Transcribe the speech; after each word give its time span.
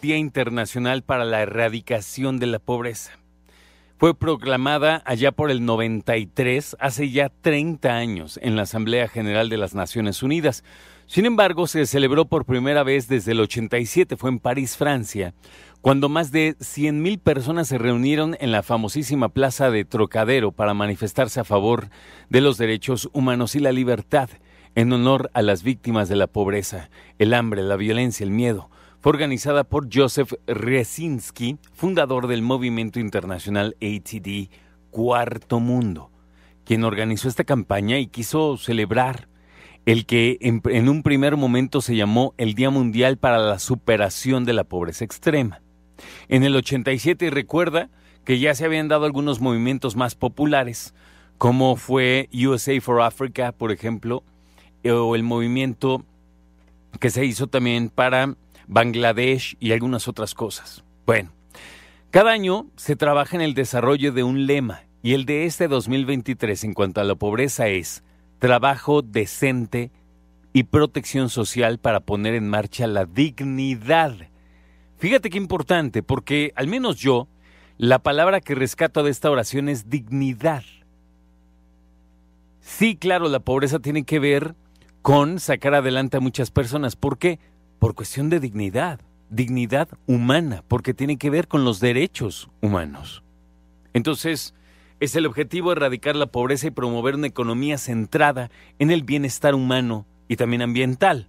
Día 0.00 0.16
Internacional 0.16 1.02
para 1.02 1.24
la 1.24 1.42
Erradicación 1.42 2.38
de 2.38 2.46
la 2.46 2.60
Pobreza. 2.60 3.18
Fue 4.02 4.16
proclamada 4.16 5.00
allá 5.06 5.30
por 5.30 5.52
el 5.52 5.64
93, 5.64 6.76
hace 6.80 7.10
ya 7.10 7.28
30 7.28 7.88
años, 7.94 8.36
en 8.42 8.56
la 8.56 8.62
Asamblea 8.62 9.06
General 9.06 9.48
de 9.48 9.56
las 9.56 9.76
Naciones 9.76 10.24
Unidas. 10.24 10.64
Sin 11.06 11.24
embargo, 11.24 11.68
se 11.68 11.86
celebró 11.86 12.24
por 12.24 12.44
primera 12.44 12.82
vez 12.82 13.06
desde 13.06 13.30
el 13.30 13.38
87, 13.38 14.16
fue 14.16 14.30
en 14.30 14.40
París, 14.40 14.76
Francia, 14.76 15.34
cuando 15.82 16.08
más 16.08 16.32
de 16.32 16.56
100.000 16.56 17.20
personas 17.20 17.68
se 17.68 17.78
reunieron 17.78 18.36
en 18.40 18.50
la 18.50 18.64
famosísima 18.64 19.28
plaza 19.28 19.70
de 19.70 19.84
Trocadero 19.84 20.50
para 20.50 20.74
manifestarse 20.74 21.38
a 21.38 21.44
favor 21.44 21.88
de 22.28 22.40
los 22.40 22.58
derechos 22.58 23.08
humanos 23.12 23.54
y 23.54 23.60
la 23.60 23.70
libertad, 23.70 24.30
en 24.74 24.92
honor 24.92 25.30
a 25.32 25.42
las 25.42 25.62
víctimas 25.62 26.08
de 26.08 26.16
la 26.16 26.26
pobreza, 26.26 26.90
el 27.20 27.34
hambre, 27.34 27.62
la 27.62 27.76
violencia, 27.76 28.24
el 28.24 28.32
miedo. 28.32 28.68
Fue 29.02 29.10
organizada 29.10 29.64
por 29.64 29.88
Joseph 29.92 30.34
Resinski, 30.46 31.58
fundador 31.72 32.28
del 32.28 32.42
movimiento 32.42 33.00
internacional 33.00 33.74
ATD 33.82 34.48
Cuarto 34.92 35.58
Mundo, 35.58 36.12
quien 36.64 36.84
organizó 36.84 37.26
esta 37.26 37.42
campaña 37.42 37.98
y 37.98 38.06
quiso 38.06 38.56
celebrar 38.56 39.26
el 39.86 40.06
que 40.06 40.38
en, 40.40 40.62
en, 40.66 40.88
un 40.88 41.02
primer 41.02 41.36
momento 41.36 41.80
se 41.80 41.96
llamó 41.96 42.32
el 42.38 42.54
Día 42.54 42.70
Mundial 42.70 43.16
para 43.16 43.38
la 43.38 43.58
Superación 43.58 44.44
de 44.44 44.52
la 44.52 44.62
Pobreza 44.62 45.04
Extrema. 45.04 45.62
En 46.28 46.44
el 46.44 46.54
87 46.54 47.28
recuerda 47.30 47.90
que 48.24 48.38
ya 48.38 48.54
se 48.54 48.64
habían 48.66 48.86
dado 48.86 49.04
algunos 49.04 49.40
movimientos 49.40 49.96
más 49.96 50.14
populares, 50.14 50.94
como 51.38 51.74
fue 51.74 52.28
USA 52.32 52.80
for 52.80 53.00
Africa, 53.00 53.50
por 53.50 53.72
ejemplo, 53.72 54.22
o 54.84 55.16
el 55.16 55.24
movimiento 55.24 56.04
que 57.00 57.10
se 57.10 57.24
hizo 57.24 57.48
también 57.48 57.88
para 57.88 58.36
Bangladesh 58.72 59.56
y 59.60 59.72
algunas 59.72 60.08
otras 60.08 60.34
cosas. 60.34 60.84
Bueno, 61.06 61.30
cada 62.10 62.32
año 62.32 62.66
se 62.76 62.96
trabaja 62.96 63.36
en 63.36 63.42
el 63.42 63.54
desarrollo 63.54 64.12
de 64.12 64.22
un 64.22 64.46
lema 64.46 64.82
y 65.02 65.14
el 65.14 65.24
de 65.24 65.46
este 65.46 65.68
2023 65.68 66.64
en 66.64 66.74
cuanto 66.74 67.00
a 67.00 67.04
la 67.04 67.14
pobreza 67.14 67.68
es 67.68 68.02
trabajo 68.38 69.02
decente 69.02 69.90
y 70.52 70.64
protección 70.64 71.28
social 71.28 71.78
para 71.78 72.00
poner 72.00 72.34
en 72.34 72.48
marcha 72.48 72.86
la 72.86 73.04
dignidad 73.04 74.14
Fíjate 75.02 75.30
qué 75.30 75.36
importante, 75.36 76.04
porque 76.04 76.52
al 76.54 76.68
menos 76.68 76.96
yo, 76.96 77.26
la 77.76 77.98
palabra 77.98 78.40
que 78.40 78.54
rescato 78.54 79.02
de 79.02 79.10
esta 79.10 79.32
oración 79.32 79.68
es 79.68 79.90
dignidad. 79.90 80.62
Sí, 82.60 82.94
claro, 82.94 83.28
la 83.28 83.40
pobreza 83.40 83.80
tiene 83.80 84.04
que 84.04 84.20
ver 84.20 84.54
con 85.02 85.40
sacar 85.40 85.74
adelante 85.74 86.18
a 86.18 86.20
muchas 86.20 86.52
personas. 86.52 86.94
¿Por 86.94 87.18
qué? 87.18 87.40
Por 87.82 87.96
cuestión 87.96 88.30
de 88.30 88.38
dignidad, 88.38 89.00
dignidad 89.28 89.88
humana, 90.06 90.62
porque 90.68 90.94
tiene 90.94 91.18
que 91.18 91.30
ver 91.30 91.48
con 91.48 91.64
los 91.64 91.80
derechos 91.80 92.48
humanos. 92.60 93.24
Entonces, 93.92 94.54
es 95.00 95.16
el 95.16 95.26
objetivo 95.26 95.72
erradicar 95.72 96.14
la 96.14 96.26
pobreza 96.26 96.68
y 96.68 96.70
promover 96.70 97.16
una 97.16 97.26
economía 97.26 97.78
centrada 97.78 98.52
en 98.78 98.92
el 98.92 99.02
bienestar 99.02 99.56
humano 99.56 100.06
y 100.28 100.36
también 100.36 100.62
ambiental 100.62 101.28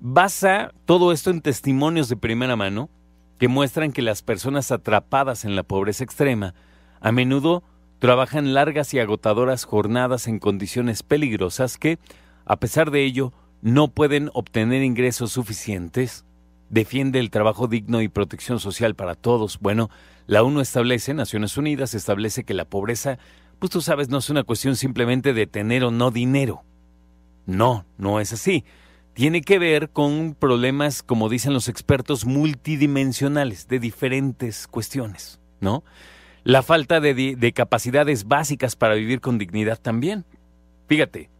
basa 0.00 0.74
todo 0.84 1.12
esto 1.12 1.30
en 1.30 1.42
testimonios 1.42 2.08
de 2.08 2.16
primera 2.16 2.56
mano 2.56 2.90
que 3.38 3.46
muestran 3.46 3.92
que 3.92 4.02
las 4.02 4.22
personas 4.22 4.72
atrapadas 4.72 5.44
en 5.44 5.54
la 5.54 5.62
pobreza 5.62 6.02
extrema 6.02 6.54
a 7.00 7.12
menudo 7.12 7.62
trabajan 8.00 8.52
largas 8.52 8.92
y 8.94 8.98
agotadoras 8.98 9.62
jornadas 9.62 10.26
en 10.26 10.40
condiciones 10.40 11.04
peligrosas 11.04 11.78
que, 11.78 12.00
a 12.44 12.56
pesar 12.56 12.90
de 12.90 13.04
ello, 13.04 13.32
no 13.62 13.88
pueden 13.88 14.30
obtener 14.34 14.82
ingresos 14.82 15.32
suficientes. 15.32 16.26
Defiende 16.68 17.18
el 17.18 17.30
trabajo 17.30 17.66
digno 17.66 18.02
y 18.02 18.08
protección 18.08 18.60
social 18.60 18.94
para 18.94 19.14
todos. 19.14 19.58
Bueno, 19.60 19.88
la 20.26 20.42
ONU 20.42 20.60
establece, 20.60 21.14
Naciones 21.14 21.56
Unidas 21.56 21.94
establece 21.94 22.44
que 22.44 22.54
la 22.54 22.66
pobreza, 22.66 23.18
pues 23.58 23.70
tú 23.70 23.80
sabes, 23.80 24.10
no 24.10 24.18
es 24.18 24.28
una 24.28 24.44
cuestión 24.44 24.76
simplemente 24.76 25.32
de 25.32 25.46
tener 25.46 25.84
o 25.84 25.90
no 25.90 26.10
dinero. 26.10 26.64
No, 27.46 27.86
no 27.96 28.20
es 28.20 28.34
así 28.34 28.64
tiene 29.14 29.42
que 29.42 29.58
ver 29.58 29.90
con 29.90 30.34
problemas, 30.34 31.02
como 31.02 31.28
dicen 31.28 31.52
los 31.52 31.68
expertos, 31.68 32.24
multidimensionales, 32.24 33.68
de 33.68 33.78
diferentes 33.78 34.66
cuestiones, 34.66 35.40
¿no? 35.60 35.84
La 36.44 36.62
falta 36.62 37.00
de, 37.00 37.14
de, 37.36 37.52
capacidades 37.52 38.26
básicas 38.26 38.74
para 38.74 38.94
vivir 38.94 39.20
con 39.20 39.38
dignidad 39.38 39.78
también. 39.78 40.24
Fíjate, 40.88 41.30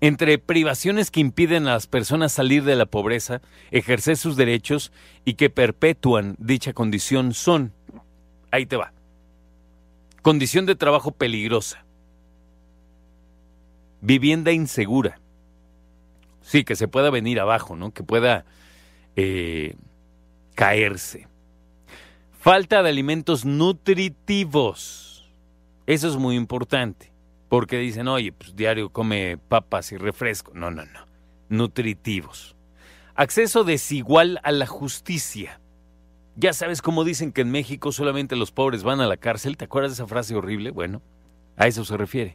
entre 0.00 0.38
privaciones 0.38 1.10
que 1.10 1.20
impiden 1.20 1.66
a 1.66 1.72
las 1.72 1.86
personas 1.86 2.32
salir 2.32 2.64
de 2.64 2.76
la 2.76 2.86
pobreza, 2.86 3.40
ejercer 3.70 4.16
sus 4.16 4.36
derechos 4.36 4.92
y 5.24 5.34
que 5.34 5.50
perpetúan 5.50 6.36
dicha 6.38 6.72
condición 6.72 7.34
son, 7.34 7.72
ahí 8.50 8.66
te 8.66 8.76
va, 8.76 8.92
condición 10.22 10.66
de 10.66 10.74
trabajo 10.74 11.12
peligrosa, 11.12 11.84
vivienda 14.00 14.52
insegura, 14.52 15.20
Sí, 16.46 16.62
que 16.62 16.76
se 16.76 16.86
pueda 16.86 17.10
venir 17.10 17.40
abajo, 17.40 17.74
¿no? 17.74 17.90
Que 17.90 18.04
pueda 18.04 18.44
eh, 19.16 19.74
caerse. 20.54 21.26
Falta 22.38 22.84
de 22.84 22.88
alimentos 22.88 23.44
nutritivos. 23.44 25.28
Eso 25.88 26.08
es 26.08 26.16
muy 26.16 26.36
importante. 26.36 27.10
Porque 27.48 27.78
dicen, 27.78 28.08
oye, 28.08 28.32
pues 28.32 28.56
diario 28.56 28.90
come 28.90 29.38
papas 29.38 29.92
y 29.92 29.96
refresco. 29.96 30.52
No, 30.54 30.70
no, 30.70 30.84
no. 30.84 31.06
Nutritivos. 31.48 32.56
Acceso 33.14 33.64
desigual 33.64 34.40
a 34.42 34.52
la 34.52 34.66
justicia. 34.66 35.60
Ya 36.34 36.52
sabes 36.52 36.82
cómo 36.82 37.04
dicen 37.04 37.32
que 37.32 37.40
en 37.42 37.50
México 37.50 37.92
solamente 37.92 38.36
los 38.36 38.50
pobres 38.50 38.82
van 38.82 39.00
a 39.00 39.06
la 39.06 39.16
cárcel. 39.16 39.56
¿Te 39.56 39.64
acuerdas 39.64 39.92
de 39.92 39.94
esa 39.94 40.06
frase 40.06 40.34
horrible? 40.34 40.70
Bueno, 40.70 41.00
a 41.56 41.66
eso 41.66 41.84
se 41.84 41.96
refiere. 41.96 42.34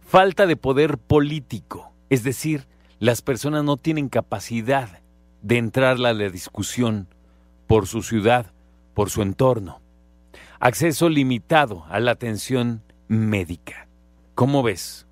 Falta 0.00 0.46
de 0.46 0.56
poder 0.56 0.98
político. 0.98 1.92
Es 2.10 2.24
decir, 2.24 2.66
las 2.98 3.22
personas 3.22 3.64
no 3.64 3.76
tienen 3.76 4.08
capacidad 4.08 5.00
de 5.40 5.56
entrar 5.56 5.96
a 5.96 6.12
la 6.12 6.28
discusión 6.28 7.08
por 7.66 7.86
su 7.86 8.02
ciudad, 8.02 8.52
por 8.94 9.08
su 9.08 9.22
entorno. 9.22 9.80
Acceso 10.58 11.08
limitado 11.08 11.86
a 11.88 12.00
la 12.00 12.10
atención 12.10 12.82
médica. 13.08 13.86
¿Cómo 14.40 14.62
ves? 14.62 15.06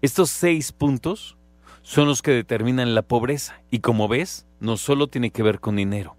Estos 0.00 0.30
seis 0.30 0.70
puntos 0.70 1.36
son 1.82 2.06
los 2.06 2.22
que 2.22 2.30
determinan 2.30 2.94
la 2.94 3.02
pobreza 3.02 3.62
y 3.68 3.80
como 3.80 4.06
ves, 4.06 4.46
no 4.60 4.76
solo 4.76 5.08
tiene 5.08 5.32
que 5.32 5.42
ver 5.42 5.58
con 5.58 5.74
dinero. 5.74 6.16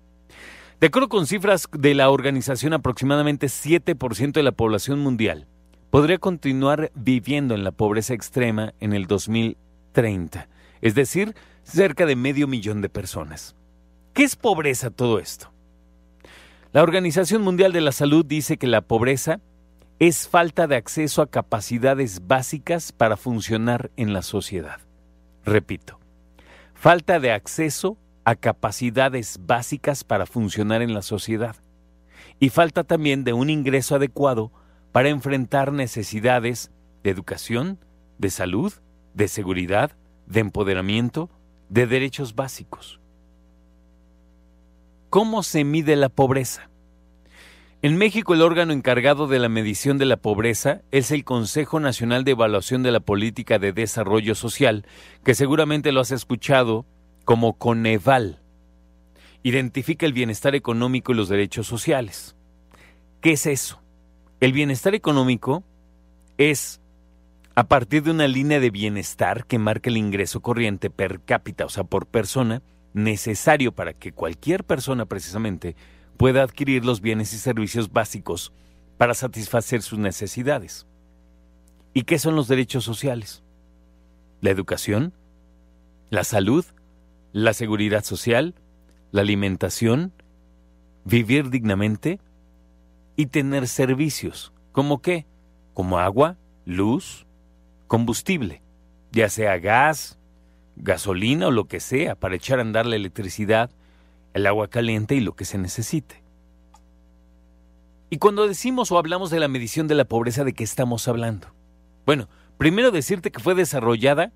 De 0.81 0.87
acuerdo 0.87 1.07
con 1.07 1.27
cifras 1.27 1.69
de 1.71 1.93
la 1.93 2.09
organización, 2.09 2.73
aproximadamente 2.73 3.47
7% 3.47 4.33
de 4.33 4.43
la 4.43 4.51
población 4.51 4.99
mundial 4.99 5.47
podría 5.91 6.17
continuar 6.17 6.91
viviendo 6.93 7.55
en 7.55 7.63
la 7.63 7.71
pobreza 7.71 8.13
extrema 8.13 8.73
en 8.81 8.91
el 8.91 9.07
2000 9.07 9.55
30, 9.93 10.49
es 10.81 10.93
decir, 10.93 11.35
cerca 11.63 12.05
de 12.05 12.17
medio 12.17 12.49
millón 12.49 12.81
de 12.81 12.89
personas. 12.89 13.55
¿Qué 14.11 14.23
es 14.23 14.35
pobreza 14.35 14.89
todo 14.89 15.19
esto? 15.19 15.53
La 16.73 16.83
Organización 16.83 17.41
Mundial 17.43 17.71
de 17.71 17.79
la 17.79 17.93
Salud 17.93 18.25
dice 18.25 18.57
que 18.57 18.67
la 18.67 18.81
pobreza 18.81 19.39
es 20.01 20.27
falta 20.27 20.65
de 20.65 20.77
acceso 20.77 21.21
a 21.21 21.29
capacidades 21.29 22.25
básicas 22.25 22.91
para 22.91 23.17
funcionar 23.17 23.91
en 23.97 24.13
la 24.13 24.23
sociedad. 24.23 24.79
Repito, 25.45 25.99
falta 26.73 27.19
de 27.19 27.31
acceso 27.31 27.99
a 28.25 28.33
capacidades 28.33 29.39
básicas 29.45 30.03
para 30.03 30.25
funcionar 30.25 30.81
en 30.81 30.95
la 30.95 31.03
sociedad. 31.03 31.55
Y 32.39 32.49
falta 32.49 32.83
también 32.83 33.23
de 33.23 33.33
un 33.33 33.51
ingreso 33.51 33.93
adecuado 33.93 34.51
para 34.91 35.09
enfrentar 35.09 35.71
necesidades 35.71 36.71
de 37.03 37.11
educación, 37.11 37.77
de 38.17 38.31
salud, 38.31 38.73
de 39.13 39.27
seguridad, 39.27 39.91
de 40.25 40.39
empoderamiento, 40.39 41.29
de 41.69 41.85
derechos 41.85 42.33
básicos. 42.33 42.99
¿Cómo 45.11 45.43
se 45.43 45.63
mide 45.63 45.95
la 45.95 46.09
pobreza? 46.09 46.70
En 47.83 47.97
México 47.97 48.35
el 48.35 48.43
órgano 48.43 48.73
encargado 48.73 49.25
de 49.25 49.39
la 49.39 49.49
medición 49.49 49.97
de 49.97 50.05
la 50.05 50.17
pobreza 50.17 50.83
es 50.91 51.09
el 51.09 51.23
Consejo 51.23 51.79
Nacional 51.79 52.23
de 52.23 52.31
Evaluación 52.31 52.83
de 52.83 52.91
la 52.91 52.99
Política 52.99 53.57
de 53.57 53.73
Desarrollo 53.73 54.35
Social, 54.35 54.85
que 55.23 55.33
seguramente 55.33 55.91
lo 55.91 55.99
has 55.99 56.11
escuchado 56.11 56.85
como 57.25 57.57
Coneval. 57.57 58.39
Identifica 59.41 60.05
el 60.05 60.13
bienestar 60.13 60.53
económico 60.53 61.11
y 61.11 61.15
los 61.15 61.27
derechos 61.27 61.65
sociales. 61.65 62.35
¿Qué 63.19 63.31
es 63.31 63.47
eso? 63.47 63.81
El 64.41 64.53
bienestar 64.53 64.93
económico 64.93 65.63
es 66.37 66.81
a 67.55 67.63
partir 67.63 68.03
de 68.03 68.11
una 68.11 68.27
línea 68.27 68.59
de 68.59 68.69
bienestar 68.69 69.47
que 69.47 69.57
marca 69.57 69.89
el 69.89 69.97
ingreso 69.97 70.41
corriente 70.41 70.91
per 70.91 71.21
cápita, 71.21 71.65
o 71.65 71.69
sea, 71.69 71.83
por 71.83 72.05
persona, 72.05 72.61
necesario 72.93 73.71
para 73.71 73.93
que 73.93 74.11
cualquier 74.11 74.65
persona 74.65 75.07
precisamente 75.07 75.75
pueda 76.21 76.43
adquirir 76.43 76.85
los 76.85 77.01
bienes 77.01 77.33
y 77.33 77.39
servicios 77.39 77.91
básicos 77.91 78.53
para 78.99 79.15
satisfacer 79.15 79.81
sus 79.81 79.97
necesidades. 79.97 80.85
¿Y 81.95 82.03
qué 82.03 82.19
son 82.19 82.35
los 82.35 82.47
derechos 82.47 82.83
sociales? 82.83 83.41
La 84.39 84.51
educación, 84.51 85.13
la 86.11 86.23
salud, 86.23 86.63
la 87.33 87.53
seguridad 87.53 88.03
social, 88.03 88.53
la 89.09 89.21
alimentación, 89.21 90.13
vivir 91.05 91.49
dignamente 91.49 92.19
y 93.15 93.25
tener 93.25 93.67
servicios. 93.67 94.53
¿Como 94.73 95.01
qué? 95.01 95.25
Como 95.73 95.97
agua, 95.97 96.37
luz, 96.65 97.25
combustible, 97.87 98.61
ya 99.11 99.27
sea 99.27 99.57
gas, 99.57 100.19
gasolina 100.75 101.47
o 101.47 101.51
lo 101.51 101.65
que 101.65 101.79
sea 101.79 102.13
para 102.13 102.35
echar 102.35 102.59
a 102.59 102.61
andar 102.61 102.85
la 102.85 102.95
electricidad, 102.95 103.71
el 104.33 104.45
agua 104.47 104.69
caliente 104.69 105.15
y 105.15 105.19
lo 105.19 105.35
que 105.35 105.45
se 105.45 105.57
necesite. 105.57 106.23
Y 108.09 108.17
cuando 108.17 108.47
decimos 108.47 108.91
o 108.91 108.97
hablamos 108.97 109.29
de 109.29 109.39
la 109.39 109.47
medición 109.47 109.87
de 109.87 109.95
la 109.95 110.05
pobreza, 110.05 110.43
¿de 110.43 110.53
qué 110.53 110.63
estamos 110.63 111.07
hablando? 111.07 111.47
Bueno, 112.05 112.27
primero 112.57 112.91
decirte 112.91 113.31
que 113.31 113.39
fue 113.39 113.55
desarrollada 113.55 114.31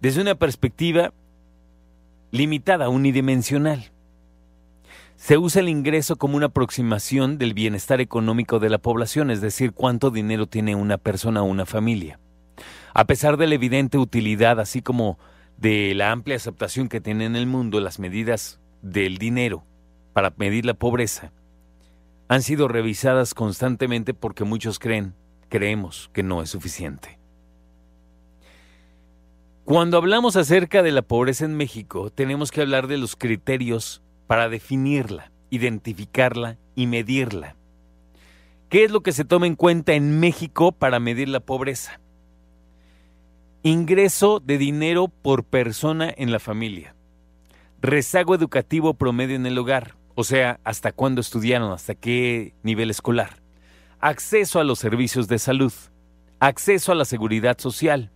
desde 0.00 0.22
una 0.22 0.34
perspectiva 0.34 1.12
limitada, 2.30 2.88
unidimensional. 2.88 3.90
Se 5.16 5.36
usa 5.36 5.60
el 5.60 5.68
ingreso 5.68 6.16
como 6.16 6.38
una 6.38 6.46
aproximación 6.46 7.36
del 7.36 7.52
bienestar 7.52 8.00
económico 8.00 8.58
de 8.58 8.70
la 8.70 8.78
población, 8.78 9.30
es 9.30 9.42
decir, 9.42 9.72
cuánto 9.72 10.10
dinero 10.10 10.46
tiene 10.46 10.74
una 10.74 10.96
persona 10.96 11.42
o 11.42 11.44
una 11.44 11.66
familia. 11.66 12.18
A 12.94 13.04
pesar 13.04 13.36
de 13.36 13.46
la 13.46 13.54
evidente 13.54 13.98
utilidad, 13.98 14.58
así 14.60 14.80
como 14.80 15.18
de 15.60 15.94
la 15.94 16.10
amplia 16.10 16.36
aceptación 16.36 16.88
que 16.88 17.00
tiene 17.00 17.26
en 17.26 17.36
el 17.36 17.46
mundo 17.46 17.80
las 17.80 17.98
medidas 17.98 18.60
del 18.80 19.18
dinero 19.18 19.64
para 20.14 20.32
medir 20.36 20.64
la 20.64 20.74
pobreza, 20.74 21.32
han 22.28 22.42
sido 22.42 22.66
revisadas 22.66 23.34
constantemente 23.34 24.14
porque 24.14 24.44
muchos 24.44 24.78
creen, 24.78 25.14
creemos 25.48 26.10
que 26.14 26.22
no 26.22 26.42
es 26.42 26.50
suficiente. 26.50 27.18
Cuando 29.64 29.98
hablamos 29.98 30.36
acerca 30.36 30.82
de 30.82 30.92
la 30.92 31.02
pobreza 31.02 31.44
en 31.44 31.56
México, 31.56 32.10
tenemos 32.10 32.50
que 32.50 32.62
hablar 32.62 32.86
de 32.86 32.96
los 32.96 33.14
criterios 33.14 34.02
para 34.26 34.48
definirla, 34.48 35.30
identificarla 35.50 36.56
y 36.74 36.86
medirla. 36.86 37.56
¿Qué 38.68 38.84
es 38.84 38.90
lo 38.90 39.02
que 39.02 39.12
se 39.12 39.24
toma 39.24 39.46
en 39.46 39.56
cuenta 39.56 39.92
en 39.92 40.18
México 40.20 40.72
para 40.72 41.00
medir 41.00 41.28
la 41.28 41.40
pobreza? 41.40 42.00
Ingreso 43.62 44.40
de 44.40 44.58
dinero 44.58 45.08
por 45.08 45.44
persona 45.44 46.12
en 46.16 46.32
la 46.32 46.38
familia. 46.38 46.94
Rezago 47.80 48.34
educativo 48.34 48.94
promedio 48.94 49.36
en 49.36 49.46
el 49.46 49.58
hogar, 49.58 49.96
o 50.14 50.24
sea, 50.24 50.60
hasta 50.64 50.92
cuándo 50.92 51.20
estudiaron, 51.20 51.72
hasta 51.72 51.94
qué 51.94 52.54
nivel 52.62 52.90
escolar. 52.90 53.42
Acceso 54.00 54.60
a 54.60 54.64
los 54.64 54.78
servicios 54.78 55.28
de 55.28 55.38
salud. 55.38 55.72
Acceso 56.38 56.92
a 56.92 56.94
la 56.94 57.04
seguridad 57.04 57.58
social 57.58 58.10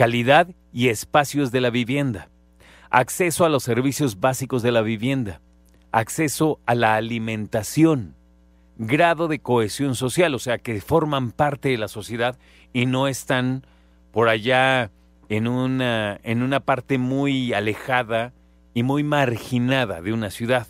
calidad 0.00 0.48
y 0.72 0.88
espacios 0.88 1.52
de 1.52 1.60
la 1.60 1.68
vivienda, 1.68 2.30
acceso 2.88 3.44
a 3.44 3.50
los 3.50 3.62
servicios 3.62 4.18
básicos 4.18 4.62
de 4.62 4.72
la 4.72 4.80
vivienda, 4.80 5.42
acceso 5.92 6.58
a 6.64 6.74
la 6.74 6.94
alimentación, 6.94 8.14
grado 8.78 9.28
de 9.28 9.40
cohesión 9.40 9.94
social, 9.94 10.34
o 10.34 10.38
sea, 10.38 10.56
que 10.56 10.80
forman 10.80 11.32
parte 11.32 11.68
de 11.68 11.76
la 11.76 11.88
sociedad 11.88 12.38
y 12.72 12.86
no 12.86 13.08
están 13.08 13.66
por 14.12 14.28
allá 14.28 14.90
en 15.28 15.46
una, 15.46 16.18
en 16.22 16.42
una 16.42 16.60
parte 16.60 16.98
muy 16.98 17.52
alejada 17.52 18.32
y 18.74 18.82
muy 18.82 19.02
marginada 19.04 20.00
de 20.00 20.12
una 20.12 20.30
ciudad. 20.30 20.66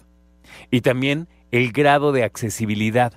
Y 0.71 0.83
también 0.83 1.29
el 1.51 1.73
grado 1.73 2.13
de 2.13 2.25
accesibilidad 2.25 3.15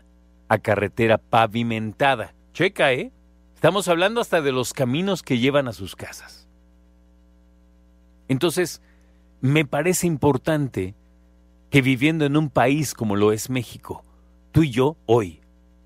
a 0.47 0.57
carretera 0.57 1.17
pavimentada. 1.17 2.33
Checa, 2.53 2.93
¿eh? 2.93 3.11
Estamos 3.55 3.87
hablando 3.87 4.21
hasta 4.21 4.41
de 4.41 4.51
los 4.51 4.73
caminos 4.73 5.23
que 5.23 5.39
llevan 5.39 5.67
a 5.67 5.73
sus 5.73 5.95
casas. 5.95 6.47
Entonces, 8.27 8.81
me 9.41 9.65
parece 9.65 10.07
importante 10.07 10.95
que 11.69 11.81
viviendo 11.81 12.25
en 12.25 12.37
un 12.37 12.49
país 12.49 12.93
como 12.93 13.15
lo 13.15 13.31
es 13.31 13.49
México, 13.49 14.03
tú 14.51 14.63
y 14.63 14.69
yo 14.69 14.95
hoy 15.05 15.41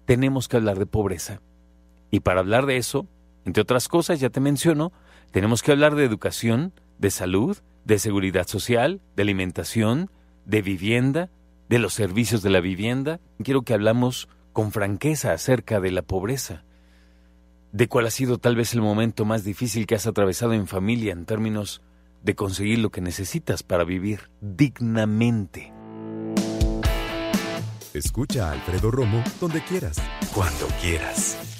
tenemos 0.06 0.48
que 0.48 0.58
hablar 0.58 0.80
de 0.80 0.86
pobreza. 0.86 1.42
Y 2.12 2.22
para 2.22 2.40
hablar 2.40 2.66
de 2.66 2.78
eso, 2.78 3.08
entre 3.48 3.62
otras 3.62 3.88
cosas, 3.88 4.20
ya 4.20 4.30
te 4.30 4.42
menciono, 4.42 4.92
tenemos 5.32 5.64
que 5.64 5.72
hablar 5.72 5.96
de 5.96 6.04
educación, 6.04 6.74
de 7.00 7.10
salud, 7.12 7.58
de 7.86 7.98
seguridad 7.98 8.46
social, 8.46 9.00
de 9.16 9.24
alimentación, 9.24 10.12
de 10.44 10.62
vivienda, 10.62 11.30
de 11.70 11.80
los 11.80 11.94
servicios 11.94 12.42
de 12.42 12.50
la 12.50 12.60
vivienda. 12.60 13.22
Quiero 13.42 13.62
que 13.62 13.74
hablamos 13.74 14.28
con 14.52 14.74
franqueza 14.74 15.32
acerca 15.32 15.80
de 15.80 15.92
la 15.92 16.02
pobreza 16.02 16.66
de 17.72 17.88
cuál 17.88 18.08
ha 18.08 18.12
sido 18.12 18.38
tal 18.38 18.58
vez 18.58 18.74
el 18.74 18.82
momento 18.82 19.24
más 19.24 19.46
difícil 19.46 19.88
que 19.88 19.96
has 19.96 20.08
atravesado 20.08 20.52
en 20.52 20.68
familia 20.68 21.14
en 21.14 21.26
términos 21.26 21.82
de 22.24 22.36
conseguir 22.36 22.80
lo 22.80 22.90
que 22.90 23.00
necesitas 23.00 23.64
para 23.64 23.86
vivir 23.86 24.30
dignamente. 24.42 25.72
Escucha 27.94 28.50
a 28.50 28.52
Alfredo 28.52 28.92
Romo 28.92 29.24
donde 29.40 29.64
quieras, 29.64 30.02
cuando 30.34 30.68
quieras. 30.82 31.57